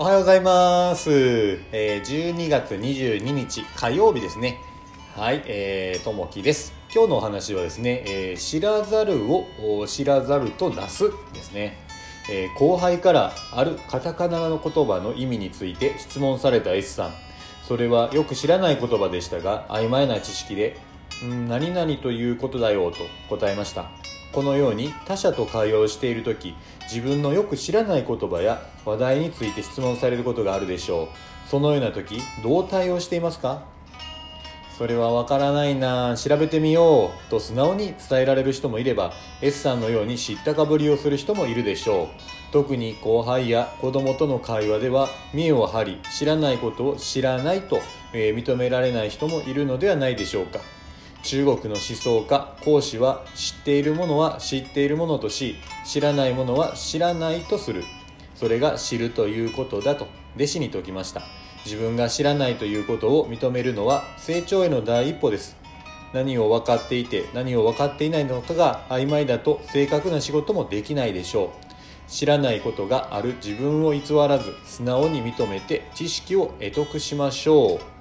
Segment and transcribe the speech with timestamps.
[0.00, 1.10] おはようございます。
[1.72, 4.58] えー、12月22日火曜日ですね。
[5.14, 6.72] はい、えー、ともきです。
[6.90, 9.44] 今日のお話はですね、えー知らざるを
[9.86, 11.76] 知らざるとなすですね。
[12.30, 17.10] えー後輩からあるカタカナの言葉の意味について質問された S さん。
[17.68, 20.78] それはよく知らない言葉でしたが、曖昧な知識で、
[21.22, 22.96] んー何々ということだよと
[23.28, 23.90] 答えました。
[24.32, 31.08] このように他者と会話をしている時自分のよく知らない言葉や話題について質問されることがあるでしょう。
[31.48, 33.64] そのような時どう対応していますか？
[34.78, 42.08] それはわからないな調べてみようと素直に伝えられる人もいれば S さんのように知ったかぶりをする人もいるでしょう。
[42.52, 47.80] 特に後輩や子供との会話では見栄を張り知らないことを知らないと、
[48.12, 50.60] えー認められない人もいるのではないでしょうか。
[51.22, 57.84] 中国の思想家孔子は知っているものは知っているものとし知らないものは知らないとする。
[58.34, 61.22] それが知るということだと弟子に説きました。
[61.64, 65.56] 自分が知らないということを認めるのは成長への第一歩です。
[66.12, 72.10] 何を分かっていて何を分かっていないのかが曖昧だと正確な仕事もできないでしょう。
[72.10, 77.99] 知らないことがある自分を偽らず素直に認めて知識を得得しましょう。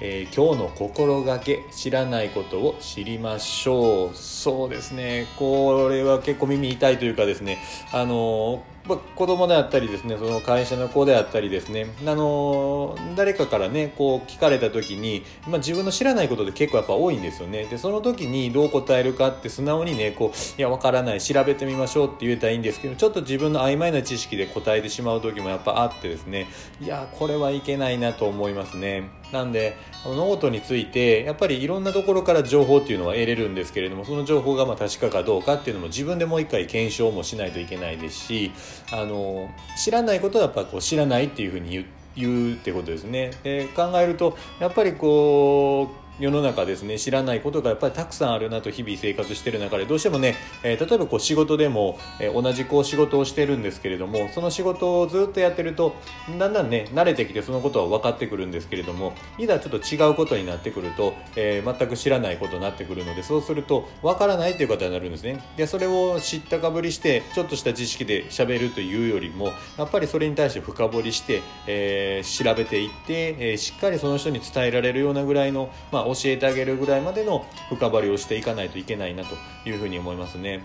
[0.00, 4.16] えー今日の心がけ知らないことを知りましょう。
[4.16, 5.26] そうですね。
[5.36, 7.58] これは結構耳痛いというかですね。
[7.92, 11.86] あのま子供であったりですねその会社の子であったりですね。
[12.06, 17.64] あの誰かからねこう聞かれた時に、まあ、自分の知らないことで結構やっぱ多いんですよね。
[17.64, 26.46] でその時にどう答えるかって素直にねこういやわからない調べてみましょうって言えたらいいんですけどちょっと自分の曖昧な知識で答えてしまう時もやっぱあってですね。
[26.80, 29.10] いやこれはいけないなと思いますね。
[29.32, 38.52] なんで物事についてやっぱりいろんなところから情報っていうのは得れるんですけれどもその情報がまあ確かかどうかっていうのも自分でもう一回検証もしないといけないですし
[38.92, 41.84] あの知らないことはやっぱこう知らないっていうふうに言う
[42.16, 43.30] 言うってことですね。
[43.44, 55.94] で考えるとやっぱりこう世の中ですね知らないことがやっぱりたくさんあるなと日々生活してる中でどうしてもね、えー例えばこう仕事でも、えー同じこう仕事をしてるんですけれどもその仕事をずっとやってると
[56.38, 65.42] だんだんね慣れてきてそのことは分かってくるんですけれどもいざちょっと違うことになってくると、えー全く知らないことになってくるのでそうすると分からないということになるんですね。
[65.56, 79.34] でそれを知ったかぶりしてちょっとした知識で喋るというよりもやっぱりそれに対して深掘りして、えー調べていって、えーしっかりその人に伝えられるようなぐらいの、まあ、教えてあげるぐらいまでの深掘りをしていかないといけないなと
[79.68, 80.62] いうふうに思いますね。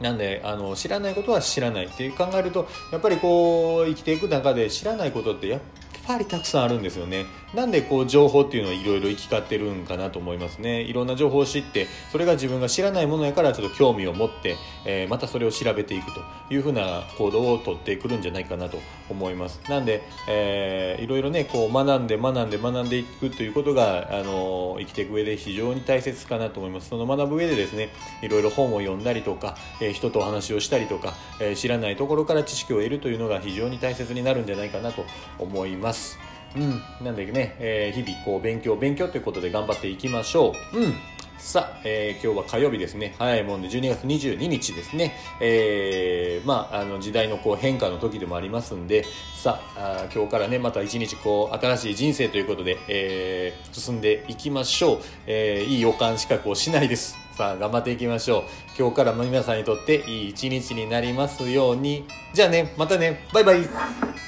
[0.00, 5.60] なんであの知らないことは知らないっていう考えるとやっぱりこう生きていく中で知らないことってやっ
[6.08, 7.26] ぱりたくさんあるんですよね。
[7.54, 10.80] なんでこう情報っていうのはいろいろ行き交ってるんかなと思いますね。
[10.80, 16.20] いろんな情報を知ってそれが自分が知らないものやからちょっと興味を持って、えーまたそれを調べていくと
[16.50, 18.78] いうふうな行動をとってくるんじゃないかなと
[19.10, 19.60] 思います。
[19.68, 26.88] なんで、えーいろいろねこう学んで学んで学んでいくということが、あの生きていく上で非常に大切かなと思います。
[26.88, 27.90] その学ぶ上でですね
[28.22, 35.04] いろいろ本を読んだりとか、えー人とお話をしたりとか、えー知らないところから知識を得るというのが非常に大切になるんじゃないかなと
[35.38, 35.97] 思います。
[36.56, 40.78] うん、なんでね、えー日々こう勉強勉強ということで頑張っていきましょう。
[40.78, 40.94] うん。
[41.38, 43.14] さあ、えー今日は火曜日ですね。
[43.18, 45.14] 早いもんで12月22日ですね。
[45.40, 49.04] えーまあ、あの時代のこう変化の時でもありますんで、
[49.36, 54.98] さあ、あー今日からね、また一日こう新しい人生ということで、えー進んでいきましょう。
[55.26, 57.16] えーいい予感資格をしないです。
[57.36, 58.42] さあ、頑張っていきましょう。
[58.76, 62.04] 今日からも皆さんにとっていい一日になりますように。
[62.34, 64.27] じゃあね、またね、バイバイ。